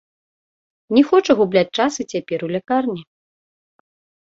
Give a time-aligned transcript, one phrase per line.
[0.97, 2.99] Не хоча губляць час і цяпер, у лякарні.